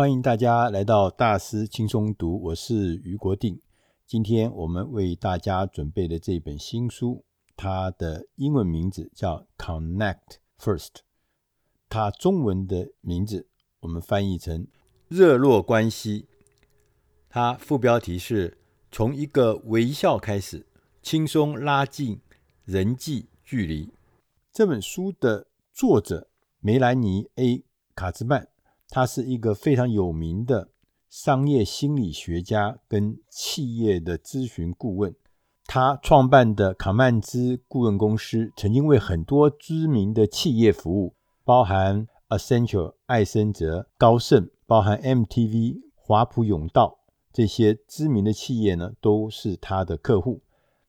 [0.00, 3.60] 欢迎大家来到大师轻松读，我是余国定。
[4.06, 7.22] 今天我们为大家准备的这本新书，
[7.54, 11.00] 它的英文名字叫 Connect First，
[11.90, 13.46] 它中文的名字
[13.80, 14.66] 我们翻译成
[15.08, 16.28] 热络关系。
[17.28, 18.56] 它副标题是
[18.90, 20.64] 从一个微笑开始，
[21.02, 22.22] 轻松拉近
[22.64, 23.92] 人际距离。
[24.50, 26.30] 这本书的作者
[26.60, 27.64] 梅兰妮 ·A·
[27.94, 28.48] 卡兹曼。
[28.90, 30.68] 他是一个非常有名的
[31.08, 35.14] 商业心理学家跟企业的咨询顾问。
[35.64, 41.14] 他创办的卡曼兹顾问公司曾经为很多知名的企业服务，
[41.44, 46.98] 包含 Accenture、艾森哲、高盛，包含 MTV、华普永道
[47.32, 50.42] 这些知名的企业呢，都是他的客户。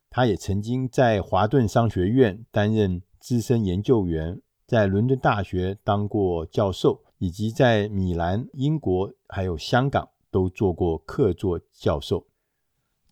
[0.10, 7.02] 他也曾经在华顿商学院担任资深研究员，在伦敦大学当过教授。
[7.18, 12.26] 以及在米兰、英国还有香港都做过客座教授。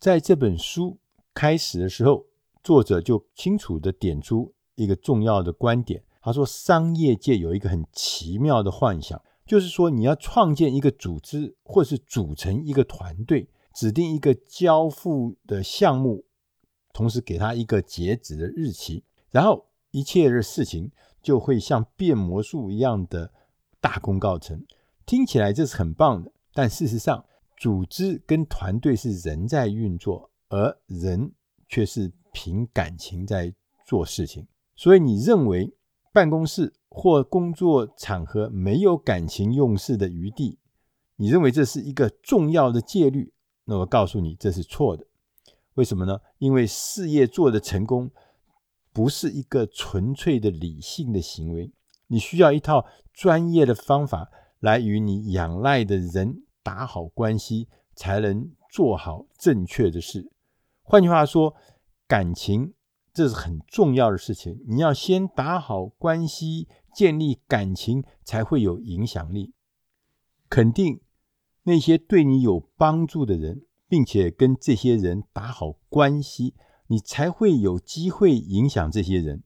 [0.00, 0.98] 在这本书
[1.32, 2.26] 开始的时候，
[2.60, 6.02] 作者就清楚地点出一个重要的观点。
[6.20, 16.24] 他说，商业界有一个很奇妙的幻想，就是说你要创建一个组织，或是组成一个团队，指定一个交付的项目，
[16.92, 20.90] 同时给他一个截止的日期，然后一切的事情
[21.22, 23.32] 就会像变魔术一样的。
[23.82, 24.62] 大功告成，
[25.06, 27.24] 听起来这是很棒的，但事实上，
[27.56, 31.32] 组织跟团队是人在运作，而人
[31.66, 33.54] 却是凭感情在
[33.86, 34.46] 做事情。
[34.76, 35.72] 所以，你认为
[36.12, 40.58] 办公室或工作场合没有感情用事的余地，
[41.16, 43.32] 你认为这是一个重要的戒律？
[43.64, 45.06] 那我告诉你，这是错的。
[45.72, 46.20] 为什么呢？
[46.36, 48.10] 因为事业做得成功，
[48.92, 51.72] 不是一个纯粹的理性的行为。
[52.08, 60.30] 你需要一套专业的方法来与你仰赖的人打好关系，才能做好正确的事。
[60.82, 61.54] 换句话说，
[62.08, 62.74] 感情
[63.12, 64.60] 这是很重要的事情。
[64.66, 69.52] 你要先打好关系，建立感情，才会有影响力。
[70.48, 71.00] 肯定
[71.62, 76.54] 那些对你有帮助的人，并且跟这些人打好关系，
[76.90, 79.44] 你才会有机会影响这些人，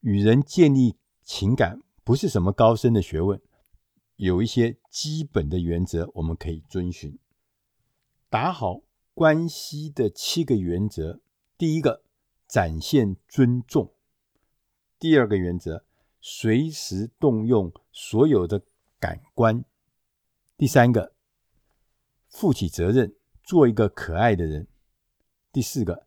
[0.00, 1.82] 与人建立情感。
[2.02, 3.38] 不是什么高深的学问，
[4.16, 7.18] 有一些基本的原则我们可以遵循。
[8.30, 8.80] 打好
[9.12, 11.20] 关系的七个原则：
[11.58, 12.02] 第一个，
[12.48, 13.92] 展现尊重；
[14.98, 15.84] 第二个原则，
[16.22, 18.62] 随时动用所有的
[18.98, 19.64] 感官；
[20.56, 21.12] 第三个，
[22.30, 24.64] 负起责任，做一个可爱的人；
[25.52, 26.05] 第四个，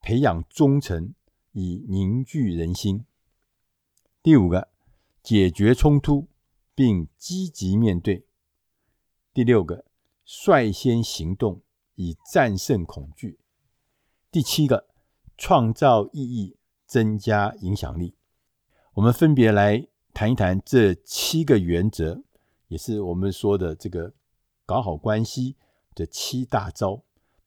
[0.00, 1.14] 培养忠诚，
[1.52, 3.04] 以凝聚人心；
[4.22, 4.68] 第五个。
[5.20, 6.28] 解决冲突
[6.74, 8.24] 并积极面对。
[9.34, 9.84] 第六个，
[10.24, 11.60] 率先行动
[11.96, 13.38] 以战胜恐惧。
[14.30, 14.88] 第七个，
[15.36, 18.14] 创造意义，增加影响力。
[18.94, 22.22] 我们分别来谈一谈这七个原则，
[22.68, 24.14] 也是我们说的这个
[24.64, 25.56] 搞好关系
[25.94, 27.02] 的七大招。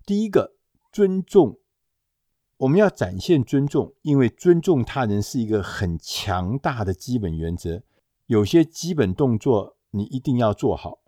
[0.06, 0.53] 第一个，
[0.91, 1.57] 尊重。
[2.61, 7.81] 我们要展现尊重，因为尊重他人是一个很强大的基本原则。
[8.27, 11.00] 有些基本动作你一定要做好，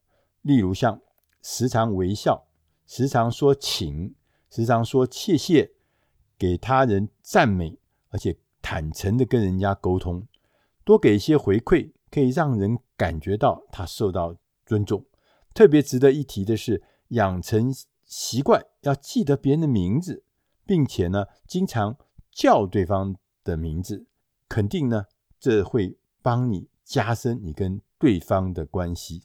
[0.41, 0.99] 例如像
[1.43, 2.47] 时常微笑、
[2.87, 4.15] 时常说请、
[4.49, 5.69] 时常说谢谢，
[6.39, 7.77] 给他人赞美，
[8.09, 10.27] 而且坦诚的跟人家沟通，
[10.83, 15.05] 多给一些回馈，可以让人感觉到他受到尊重。
[15.53, 17.71] 特别值得一提的是，养成
[18.05, 20.23] 习惯要记得别人的名字。
[20.65, 21.97] 并且呢，经常
[22.31, 24.05] 叫对方的名字，
[24.47, 25.05] 肯定呢，
[25.39, 29.23] 这会帮你加深你跟对方的关系。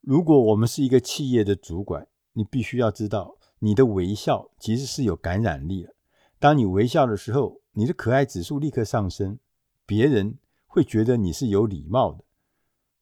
[0.00, 5.94] 如果我们是一个企业的主管，你必须要知道，你的微笑其实是有感染力的。
[6.38, 9.38] 当你微笑的时候，你的可爱指数立刻上升，
[9.86, 12.24] 别人会觉得你是有礼貌的。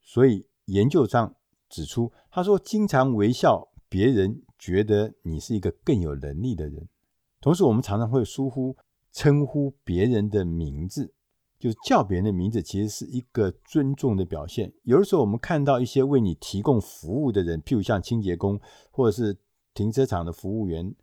[0.02, 1.34] 所以研究上
[1.68, 6.88] 指出，他说，经常微笑，别人觉得你是一个更有能力的人。
[7.40, 8.76] 同时，我们常常会疏忽
[9.12, 11.12] 称呼别人的名字，
[11.58, 14.72] 就是叫别人的名字，其实是一个尊重的表现。
[14.82, 18.60] 有的时候，我们看到一些为你提供服务的人，譬如像清洁工
[18.90, 19.36] 或者是
[19.72, 20.94] 停车场的服务员，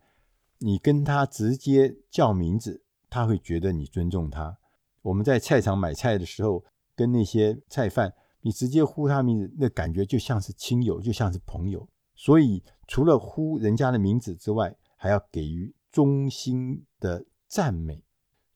[0.58, 4.56] 你跟他直接叫名字，他会觉得你尊重他。
[5.02, 6.64] 我们在菜场买菜的时候，
[6.94, 8.12] 跟那些菜贩，
[8.42, 11.88] 你直接呼他名字，那感觉就像是亲友，就像是朋友。
[12.14, 15.74] 所以，除了呼人家的名字之外，还要给予。
[15.90, 18.02] 衷心的赞美，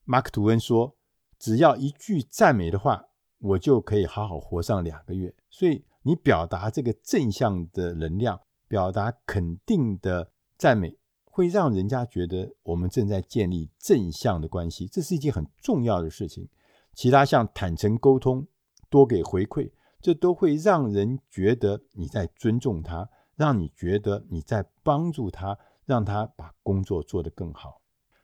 [0.04, 0.96] 马克吐温说
[1.38, 3.06] ：“只要一句赞美的话，
[3.38, 16.48] 我就可以好好活上两个月。”所以你表达这个正向的能量，表达肯定的赞美，会让人家觉得我们正在建立正向的关系，这是一件很重要的事情。
[16.94, 18.46] 其他像坦诚沟通、
[18.90, 25.58] 多给回馈，这都会让人觉得你在尊重他，让你觉得你在帮助他，
[25.92, 27.82] 让他把工作做得更好。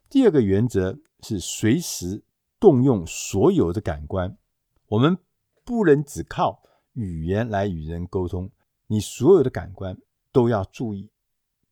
[0.09, 2.25] 第二个原则是随时
[2.59, 4.39] 动用所有的感官，
[4.87, 5.19] 我们
[5.65, 6.63] 不能只靠
[6.95, 8.51] 语言来与人沟通，
[8.87, 9.99] 你所有的感官
[10.33, 11.11] 都要注意，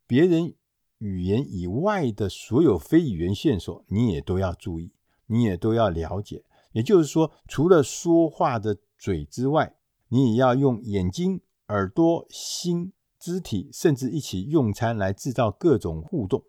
[0.07, 0.55] 别人
[0.99, 4.93] 语言以外的所有非语言线索，你也都要注意，
[5.25, 6.45] 你也都要了解。
[6.73, 9.75] 也就是说，除了说话的嘴之外，
[10.09, 12.93] 你也要用眼睛、耳朵、心、
[13.27, 16.45] 肢体，甚至一起用餐来制造各种互动。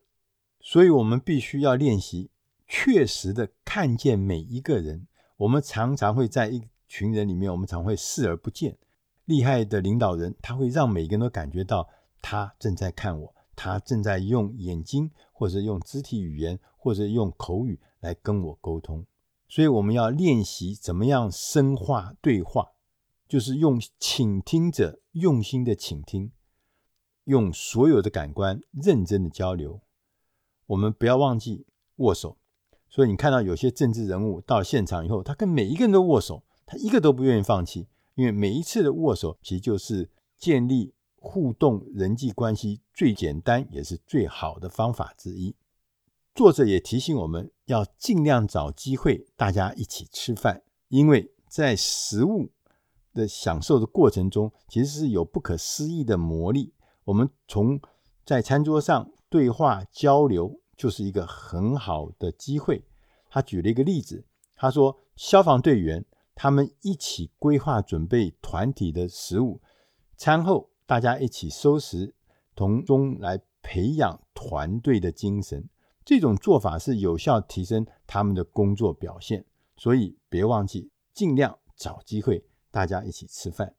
[0.62, 2.30] 所以，我们必须要练习
[2.68, 5.08] 确实的看见每一个人。
[5.38, 8.78] 我们常常会在一群人里面，我们常会视而不见。
[9.26, 11.90] 厉害的领导人，他会让每个人都感觉到
[12.22, 19.04] 他正在看我，他正在用眼睛，或者用肢体语言，或者用口语来跟我沟通。
[19.50, 22.74] 所以，我们要练习怎么样深化对话。
[23.28, 26.32] 就是用倾听者用心的倾听，
[27.28, 29.80] 用所有的感官认真的交流。
[30.66, 31.66] 我们不要忘记
[31.98, 32.38] 握手。
[32.90, 45.54] 所以你看到有些政治人物到现场以后，他跟每一个人都握手，他一个都不愿意放弃，因为每一次的握手其实就是建立互动人际关系最简单也是最好的方法之一。
[46.34, 52.52] 作者也提醒我们要尽量找机会大家一起吃饭，因为在食物
[53.14, 56.74] 的享受的过程中，其实是有不可思议的魔力。
[57.08, 57.80] 我们从
[58.26, 62.84] 在餐桌上对话交流，就是一个很好的机会。
[63.30, 64.26] 他举了一个例子，
[64.58, 66.04] 他说消防队员
[66.36, 69.62] 他们一起规划准备团体的食物，
[70.18, 72.14] 餐后大家一起收拾，
[72.58, 75.70] 从中来培养团队的精神。
[76.04, 79.46] 这种做法是有效提升他们的工作表现。
[79.78, 82.44] 所以别忘记，尽量找机会。
[82.70, 83.77] 大家一起吃饭。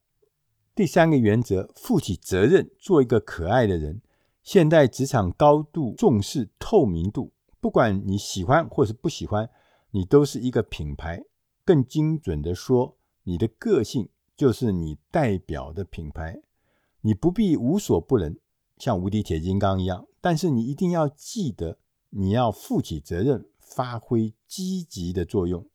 [0.78, 4.00] 第三个原则，负起责任，做一个可爱的人。
[4.44, 9.50] 现代职场高度重视透明度，不管你喜欢或是不喜欢，
[9.90, 11.24] 你都是一个品牌。
[11.64, 16.40] 更精准的说，你的个性就是你代表的品牌。
[17.00, 18.38] 你不必无所不能，
[18.76, 21.78] 像无敌铁金刚一样，但是你一定要记得，
[22.10, 25.66] 你要负起责任，发挥积极的作用。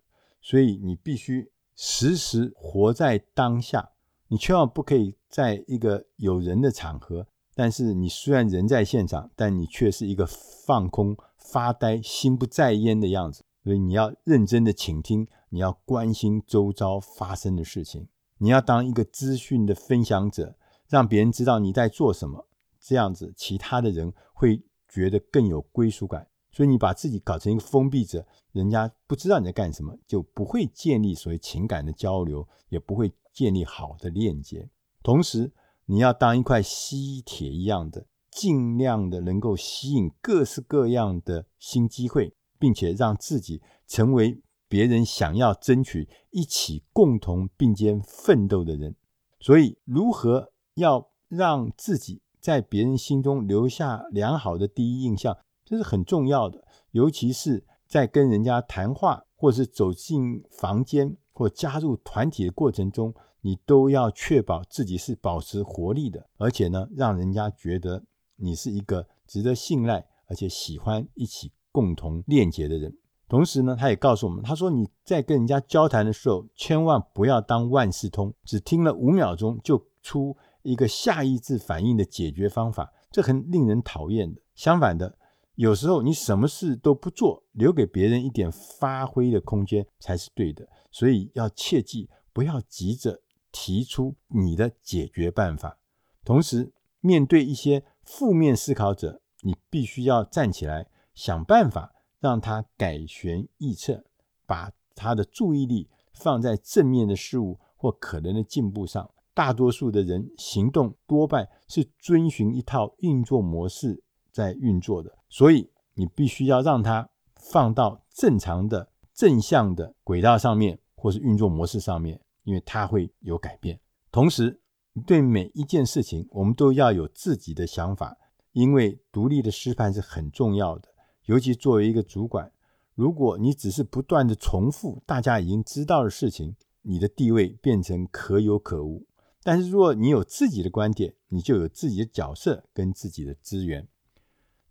[0.41, 1.51] 所以你必须。
[1.75, 3.92] 时时活在当下，
[4.33, 13.43] 你千万不可以在一个有人的场合，但是你虽然人在现场，但你却是一个放空、发呆、心不在焉的样子。
[13.63, 18.07] 所以你要认真的倾听，你要关心周遭发生的事情，
[18.39, 20.57] 你要当一个资讯的分享者，
[20.89, 22.47] 让别人知道你在做什么，
[22.81, 24.59] 这样子其他的人会
[24.89, 26.27] 觉得更有归属感。
[26.51, 34.69] 所以你把自己搞成一个封闭者，人家不知道你在干什么，就不会建立所谓情感的交流，也不会建立好的链接。
[35.01, 35.51] 同时，
[35.85, 48.95] 你要当一块吸铁一样的，尽量的能够吸引各式各样的新机会，并且让自己成为别人想要争取、一起共同并肩奋斗的人。
[49.39, 55.37] 所以，如何要让自己在别人心中留下良好的第一印象？
[55.65, 68.03] 这是很重要的，尤其是在跟人家谈话，或是走进房间或加入团体的过程中，你都要确保自己是保持活力的，而且呢，让人家觉得
[68.37, 72.95] 你是一个值得信赖，而且喜欢一起共同链接的人。
[73.27, 84.39] 同时呢，他也告诉我们，他说你在跟人家交谈的时候，千万不要当万事通，只听了五秒钟就出一个下意识反应的解决方法，这很令人讨厌的。
[84.53, 85.17] 相反的。
[85.55, 90.67] 有时候你什么事都不做，留给别人一点发挥的空间才是对的。
[90.91, 95.77] 所以要切记，不要急着提出你的解决办法。
[96.25, 104.05] 同时，面对一些负面思考者，你必须要站起来，想办法让他改弦易辙，
[104.47, 109.11] 把他的注意力放在正面的事物或可能的进步上。
[109.35, 114.03] 大多数的人行动多半是遵循一套运作模式。
[114.33, 123.79] 在运作的，所以你必须要让它放到正常的正向的轨道上面，或是运作模式上面，因为它会有改变。
[124.11, 124.59] 同时，
[125.05, 128.17] 对每一件事情，我们都要有自己的想法，
[128.51, 130.89] 因为独立的示范是很重要的。
[131.25, 132.51] 尤其作为一个主管，
[132.95, 139.05] 如果你只是不断地重复大家已经知道的事情，你的地位变成可有可无。
[139.41, 143.87] 但是如果你有自己的观点，你就有自己的角色跟自己的资源。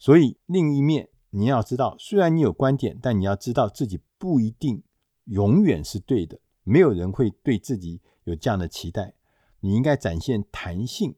[0.03, 4.83] 所以另一面，你要知道，虽然你有观点，但你要知道自己不一定
[5.27, 6.41] 永远是对的。
[6.65, 9.15] 没有人会对自己有这样的期待。
[9.61, 11.15] 你应该展现弹性，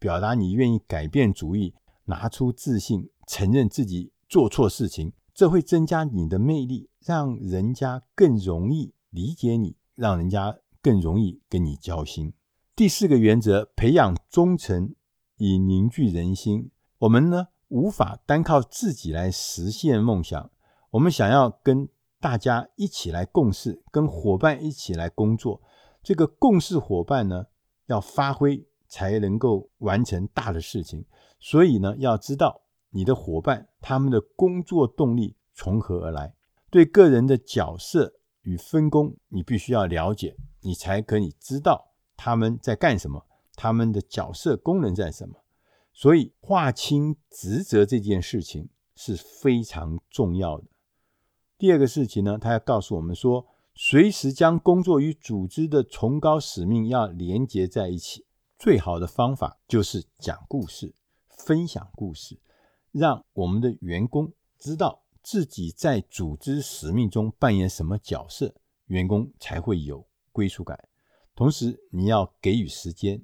[0.00, 1.74] 表达你愿意改变主意，
[2.06, 5.12] 拿出自信，承认自己做错事情。
[5.32, 12.32] 这会增加你的魅力，让人家更容易理解你，让人家更容易跟你交心。
[12.74, 14.92] 第四个原则，培养忠诚
[15.36, 16.72] 以凝聚人心。
[16.98, 20.48] 我们呢，无法单靠自己来实现梦想。
[20.90, 21.88] 我们想要跟
[22.20, 25.60] 大家一起来共事，跟伙伴一起来工作。
[26.00, 27.46] 这个共事伙伴呢，
[27.86, 31.04] 要发挥才能够完成大的事情。
[31.40, 36.32] 所以呢，要知道你的伙伴他们的工作动力从何而来。
[36.70, 41.90] 对个人的角色与分工，你必须要了解，你才可以知道。
[42.16, 43.26] 他们在干什么？
[43.56, 45.34] 他们的角色功能在什么？
[45.94, 50.64] 所以划清职责这件事情是非常重要的。
[51.56, 58.26] 第二个事情呢，他要告诉我们说，随时将工作与组织的崇高使命要连接在一起。
[58.58, 60.94] 最好的方法就是讲故事、
[61.28, 62.38] 分享故事，
[62.92, 68.54] 让我们的员工知道自己在组织使命中扮演什么角色，
[68.86, 70.88] 员工才会有归属感。
[71.34, 73.22] 同时，你要给予时间，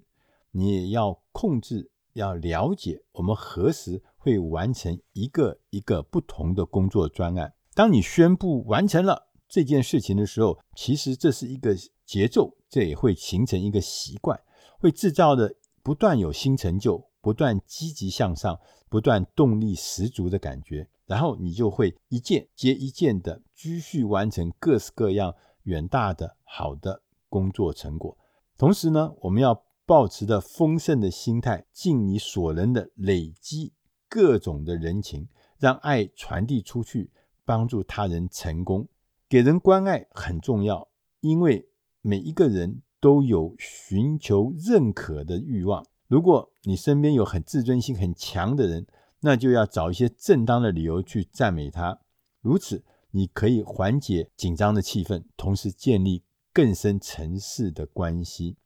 [0.51, 7.53] 你也要控制，要了解我们何时会完成一个一个不同的工作专案。
[7.75, 11.75] 当你宣布完成了这件事情的时候，其实这是一个
[12.05, 14.39] 节奏，这也会形成一个习惯，
[14.79, 18.59] 会制造的不断有新成就，不断积极向上，
[18.89, 20.89] 不断动力十足的感觉。
[21.07, 25.35] 然后你就会一件接一件的继续完成各式各样
[25.65, 27.03] 远大的好的。
[27.31, 28.19] 工作成果，
[28.59, 29.55] 同时呢，我们要
[29.91, 33.73] 抱持着丰盛的心态，尽你所能的累积
[34.09, 35.27] 各种的人情，
[35.59, 37.11] 让爱传递出去，
[37.45, 38.87] 帮助他人成功。
[39.29, 40.87] 给人关爱很重要，
[41.23, 41.69] 因为
[42.03, 45.85] 每一个人都有寻求认可的欲望。
[46.07, 48.87] 如果你身边有很自尊心很强的人，
[49.23, 51.99] 那就要找一些正当的理由去赞美他。
[52.41, 56.23] 如此，你可以缓解紧张的气氛，同时建立。
[56.53, 58.57] 更深层次的关系，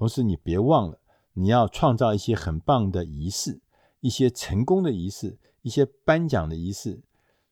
[0.00, 0.98] 同时你别忘了，
[1.34, 3.60] 你要创造一些很棒的仪式，
[4.00, 7.02] 一些成功的仪式，一些颁奖的仪式。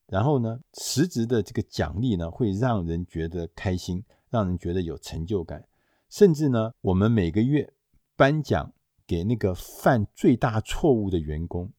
[0.07, 5.62] 然后呢，实质的这个奖励呢，会让人觉得开心，让人觉得有成就感。
[6.09, 7.71] 甚至呢，我们每个月
[8.17, 8.73] 颁奖
[9.07, 11.71] 给那个犯最大错误的员工，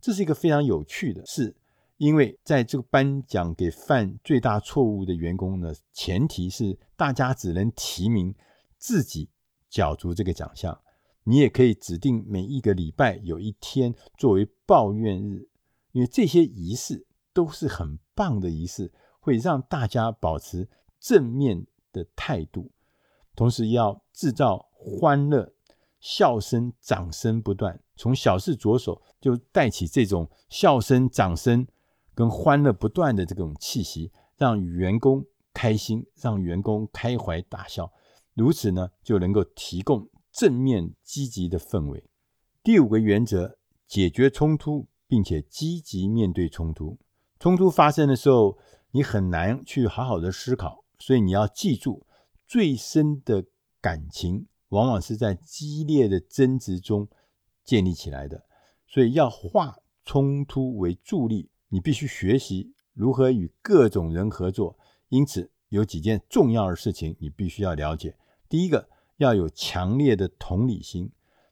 [0.00, 1.54] 这是一个非常有趣的事。
[1.98, 8.34] 因为在这个颁奖给犯最大错误的员工呢，前提是大家只能提名
[8.78, 9.28] 自己
[9.74, 10.80] 角逐这个奖项。
[11.24, 15.48] 你也可以指定每一个礼拜有一天作为抱怨日，
[15.90, 20.68] 因为这些仪式都是很棒的仪式，会让大家保持
[21.00, 22.70] 正面的态度，
[23.34, 25.52] 同时要制造欢乐、
[25.98, 31.66] 笑声、掌声不断，从小事着手，就带起这种笑声、掌声。
[32.16, 37.92] 跟欢乐不断的这种气息，让员工开心，让员工开怀大笑，
[38.34, 42.04] 如此呢，就能够提供正面积极的氛围。
[42.62, 46.98] 第五个原则，解决冲突，并且积极面对冲突。
[47.38, 48.58] 冲突发生的时候，
[48.90, 52.06] 你很难去好好的思考，所以你要记住，
[52.46, 53.44] 最深的
[53.80, 57.06] 感情往往是在激烈的争执中
[57.64, 58.44] 建立起来的，
[58.86, 61.50] 所以要化冲突为助力。
[61.68, 68.16] 你必须学习如何与各种人合作，因此有几件重要的事情你必须要了解。
[68.54, 71.10] 第一个，要有强烈的同理心。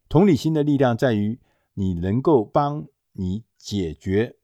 [0.08, 1.36] 同理心的力量在于
[1.74, 4.36] 你能够帮你解决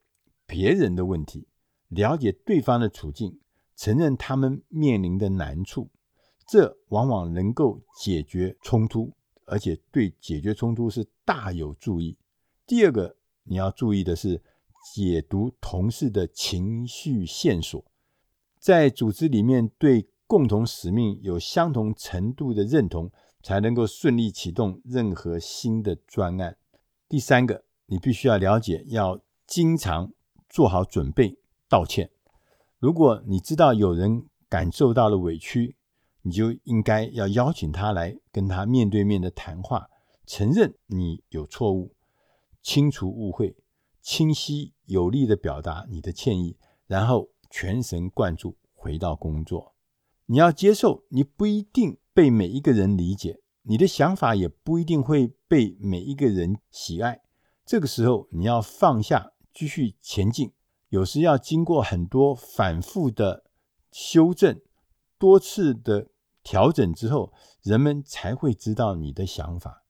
[0.45, 1.47] 别人的问题，
[1.87, 3.38] 了解对方的处境，
[3.77, 5.88] 承认他们面临的难处，
[6.49, 9.12] 这往往能够解决冲突，
[9.45, 12.19] 而且对解决冲突是大有助益。
[12.67, 14.43] 第二个，你要注意的是。
[14.95, 17.85] 解读同事的情绪线索，
[18.59, 23.11] 在组织里面对共同使命有相同程度的认同，
[23.42, 26.58] 才能够顺利启动任何新的专案。
[27.08, 30.12] 第三个，你必须要了解，要经常
[30.47, 32.11] 做好准备道歉。
[32.78, 35.76] 如果你知道有人感受到了委屈，
[36.20, 39.88] 你就应该要邀请他来跟他面对面的谈话，
[40.26, 41.94] 承认你有错误，
[42.62, 43.56] 清除误会。
[44.02, 46.56] 清晰有力的表达你的歉意，
[46.87, 49.75] 然后全神贯注回到工作。
[50.30, 57.23] 你要接受，你不一定被每一个人理解，你的想法也不一定会被每一个人喜爱。
[57.64, 60.52] 这个时候，你要放下，继续前进。
[60.90, 63.44] 有时要经过很多反复的
[63.90, 64.61] 修正、
[65.18, 66.08] 多次的
[66.42, 67.32] 调整之后，
[67.62, 69.82] 人们才会知道你的想法。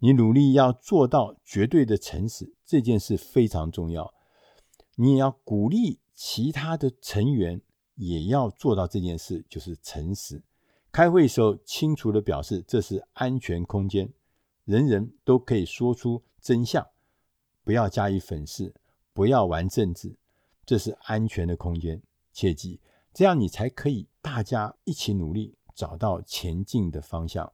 [0.00, 4.12] 你努力要做到绝对的诚实，这件事非常重要。
[4.96, 7.60] 你也要鼓励其他的成员
[7.98, 10.40] 也要做到这件事，就是诚实。
[10.90, 14.08] 开会时候清楚地表示这是安全空间，
[14.64, 16.86] 人人都可以说出真相，
[17.62, 18.72] 不要加以粉饰，
[19.12, 20.16] 不要玩政治，
[20.64, 22.00] 这是安全的空间。
[22.32, 22.80] 切记，
[23.12, 27.52] 这样你才可以大家一起努力，找到前进的方向。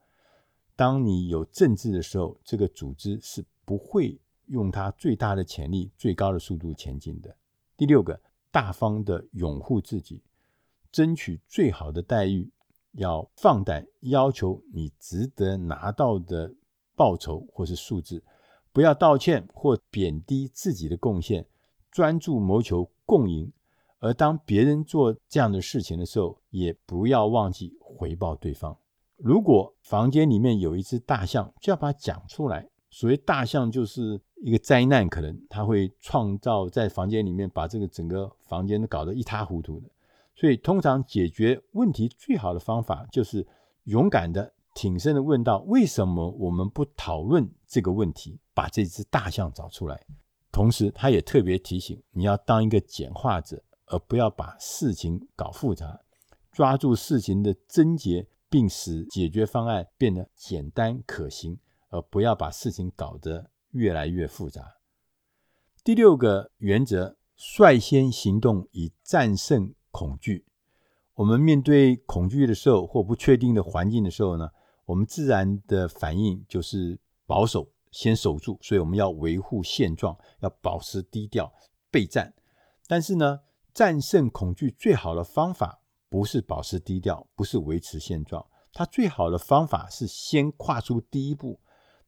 [0.76, 7.34] 当你有政治的时候，这个组织是不会用它最大的潜力、最高的速度前进的。
[7.76, 8.20] 第六个，
[8.50, 10.20] 大方的拥护自己，
[10.94, 12.48] 争取最好的待遇，
[12.92, 16.54] 要放胆要求你值得拿到的
[16.94, 18.22] 报酬或是数字，
[18.72, 21.44] 不要道歉或贬低自己的贡献，
[21.90, 23.52] 专注谋求共赢。
[23.98, 28.78] 而当别人做这样的事情的时候，也不要忘记回报对方。
[29.16, 32.68] 如果房间里面有一只大象，就要把它讲出来。
[32.90, 39.88] 所谓大象就是一个灾难，可能它会创造在房间里面把这个整个房间都搞得一塌糊涂的。
[40.34, 43.46] 所以，通常解决问题最好的方法就是
[43.84, 48.38] 勇敢的、挺身的问到：为什么我们不讨论这个问题？
[48.52, 50.06] 把这只大象找出来。
[50.50, 56.00] 同时，他也特别提醒你要当一个简化者，而不要把事情搞复杂，
[56.52, 58.26] 抓住事情的症结。
[58.50, 64.76] 并使解决方案变得简单可行，而不要把事情搞得越来越复杂。
[65.82, 70.44] 第六个原则：率先行动以战胜恐惧。
[71.14, 74.50] 我们面对恐惧的时候，或不确定的环境的时候呢，
[74.84, 78.58] 我们自然的反应就是保守，先守住。
[78.60, 81.54] 所以我们要维护现状，要保持低调，
[81.88, 82.34] 备战。
[82.88, 91.60] 但是呢，战胜恐惧最好的方法，不是保持低调，不是维持现状，它最好的方法是先跨出第一步。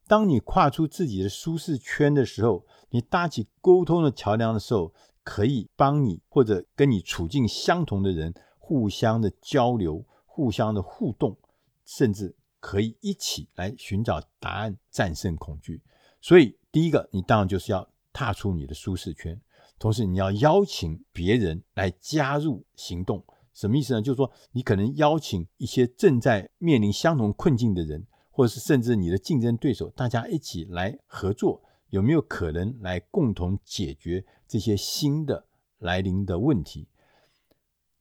[0.05, 4.93] 当你跨出自己的舒适圈的时候，你搭起沟通的桥梁的时候，
[5.29, 11.35] 可以帮你或者跟你处境相同的人互相的交流、互相的互动，
[11.83, 15.81] 甚至可以一起来寻找答案，战胜恐惧。
[16.21, 19.37] 所以，第一个，你当然就是要踏出你的舒适圈，
[19.77, 23.21] 同时你要邀请别人来加入行动。
[23.53, 24.01] 什么意思呢？
[24.01, 35.45] 就是说，你可能邀请一些正在面临相同困境的人，或者是甚至你的竞争对手，大家一起来合作，有没有可能来共同解决这些新的
[35.79, 36.87] 来临的问题？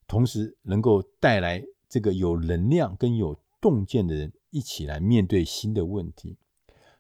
[0.07, 6.37] 同时，能够带来这个有能量跟有洞见的人一起来面对新的问题。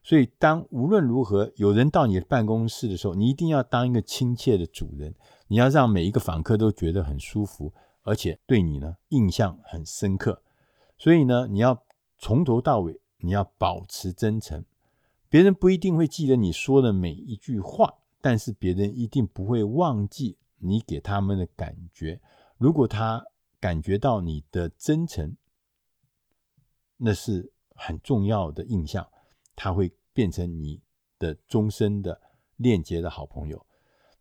[0.02, 5.14] 所以，当无论如何有人到你的办公室的时候，你一定要当一个亲切的主人，
[5.48, 7.72] 你要让每一个访客都觉得很舒服。
[8.02, 10.40] 而且对你呢印象很深刻，
[10.96, 11.82] 所以呢你要
[12.18, 14.64] 从头到尾你要保持真诚，
[15.28, 22.20] 别人不一定会记得你说的每一句话，但是别人一定不会忘记你给他们的感觉。
[22.58, 23.24] 如果他
[23.60, 25.36] 感觉到你的真诚，
[26.96, 29.06] 那是很重要的印象，
[29.54, 30.80] 他会变成你
[31.18, 32.20] 的终身的
[32.56, 33.66] 链接的好朋友。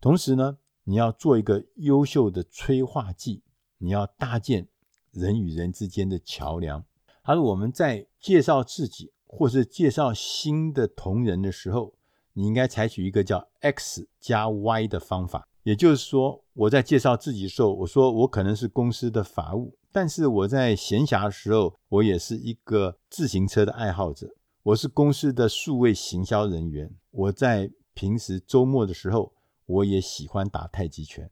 [0.01, 3.43] 同时呢，你要做一个优秀的催化剂。
[3.77, 4.67] 你要搭建
[5.11, 6.83] 人与人之间的桥梁。
[7.23, 11.93] 而我们在介绍自己或是介绍新的同仁的时候，
[12.33, 15.47] 你应该采取一个叫 X 加 Y 的方法。
[15.63, 24.29] 也就是说，我在介绍自己的时候，我说我可能是公司的法务，但是我在闲暇的时候，我也是一个自行车的爱好者。
[24.63, 26.91] 我是公司的数位行销人员。
[27.11, 29.33] 我在平时周末的时候，
[29.65, 31.29] 我也喜欢打太极拳。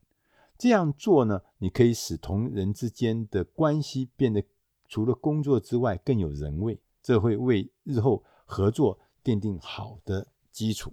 [0.58, 4.42] 这样做呢，你可以使同人之间的关系变得
[4.88, 10.92] 除了工作之外更有人味，这会为日后合作奠定好的基础。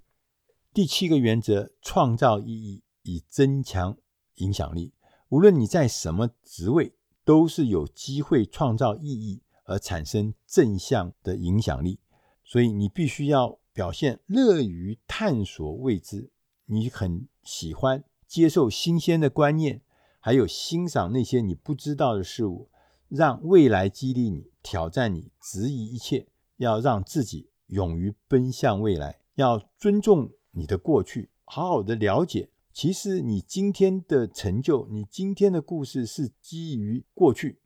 [0.74, 3.98] 第七个原则：创造意义以增强
[4.36, 4.94] 影响力。
[5.30, 6.94] 无论你在什么职位，
[7.26, 12.00] 都是有机会创造意义而产生正向的影响力。
[12.44, 16.32] 所以你必须要表现乐于探索未知，
[16.66, 18.04] 你很喜欢。
[18.28, 19.82] 接受新鲜的观念，
[20.22, 22.70] 还有欣赏那些你不知道的事物，
[23.10, 26.28] 让未来激励你、挑战你、质疑一切。
[26.62, 37.60] 要让自己勇于奔向未来，要尊重你的过去，好好的了解，其实你今天的成就、你今天的故事是基于过去。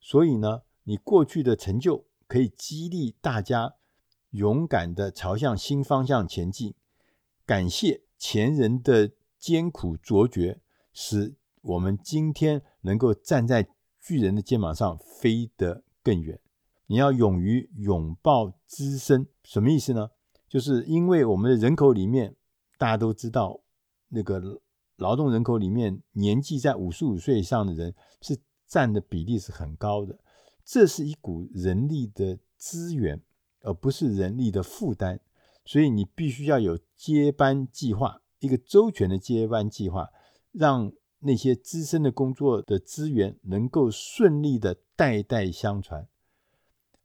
[0.00, 3.74] 所以呢，你过去的成就可以激励大家
[4.30, 6.74] 勇敢的朝向新方向前进。
[7.44, 10.60] 感谢前人的艰苦卓绝，
[10.92, 13.68] 使我们今天能够站在
[14.00, 16.38] 巨人的肩膀上飞得更远。
[16.88, 20.10] 你要勇于拥抱资深，什么意思呢？
[20.48, 22.34] 就是因为我们的人口里面，
[22.78, 23.60] 大家都知道，
[24.08, 24.62] 那个
[24.96, 30.18] 劳动人口里面年纪在五十五岁以上的人是占的比例是很高的。
[30.64, 33.22] 这是一股人力的资源，
[33.60, 35.20] 而不是人力的负担。
[35.66, 40.08] 所以你必须要有接班计划，一个周全的接班计划，
[40.52, 46.08] 让那些资深的工作的资源能够顺利的代代相传。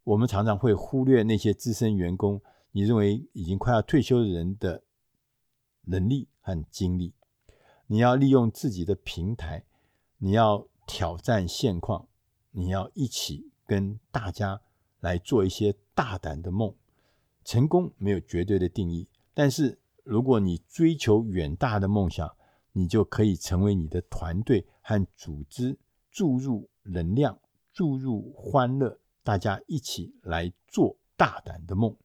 [0.04, 4.84] 我们常常会忽略那些资深员工，你认为已经快要退休的人的
[5.84, 7.13] 能力和精力。
[7.88, 9.63] 你要利用自己的平台，
[10.18, 12.08] 你要挑战现况，
[12.52, 14.62] 你要一起跟大家
[15.00, 16.74] 来做一些大胆的梦。
[17.46, 22.30] 成功没有绝对的定义，但是如果你追求远大的梦想，
[22.72, 25.78] 你就可以成为你的团队和组织
[26.10, 27.38] 注入能量、
[27.72, 31.95] 注入欢乐，大家一起来做大胆的梦。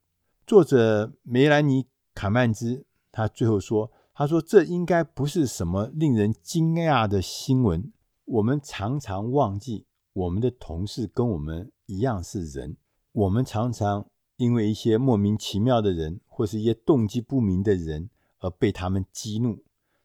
[0.47, 1.83] 作者梅兰妮·
[2.15, 7.93] 卡曼兹他最后说：“他说这应该不是什么令人惊讶的新闻。
[8.25, 12.77] 我们常常忘记，我们的同事跟我们一样是人，
[13.13, 14.07] 我们常常。”
[14.39, 19.65] 因为一些莫名其妙的人，或是一些动机不明的人，而被他们激怒。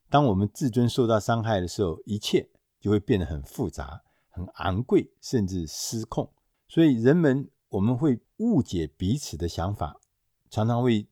[0.09, 2.49] 当我们自尊受到伤害的时候，一切
[2.79, 6.27] 就会变得很复杂、很昂贵，甚至失控。
[6.73, 9.99] 所以，人们我们会误解彼此的想法，
[10.49, 11.07] 常常会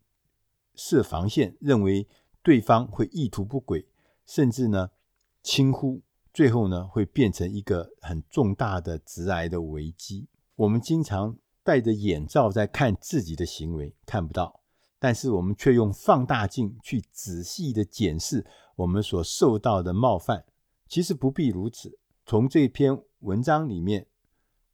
[0.74, 2.08] 设防线，认为
[2.42, 3.88] 对方会意图不轨，
[4.26, 4.90] 甚至呢
[5.44, 6.02] 轻忽，
[6.34, 10.28] 最后呢会变成一个很重大的致癌的危机。
[10.56, 11.38] 我们经常。
[11.64, 14.62] 戴着眼罩在看自己的行为，看不到，
[14.98, 18.44] 但是我们却用放大镜去仔细的检视
[18.76, 20.44] 我们所受到的冒犯。
[20.88, 22.00] 其实不必如此。
[22.26, 24.08] 从这篇文章里面，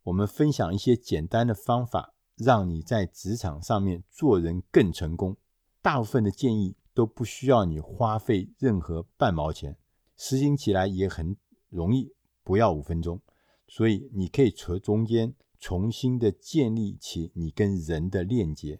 [0.07, 5.35] 我们分享一些简单的方法，让你在职场上面做人更成功。
[5.81, 9.77] 大部分的建议都不需要你花费任何半毛钱，
[10.15, 11.35] 实行起来也很
[11.69, 13.21] 容易，不要五分钟。
[13.67, 15.33] 所以你可以从中间。
[15.59, 18.79] 重新的建立起你跟人的链接。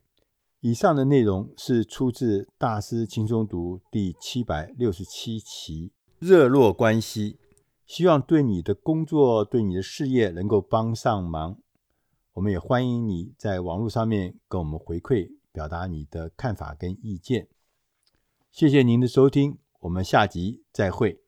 [0.59, 7.39] 以上的内容是出自《大师轻松读》第七百六十七期《热络关系》，
[7.87, 11.57] 希望对你的工作、对你的事业能够帮上忙。
[12.33, 17.47] 我们也欢迎你在网络上面跟我们回馈，表达你的看法跟意见。
[18.51, 21.26] 谢谢您的收听，我们下集再会。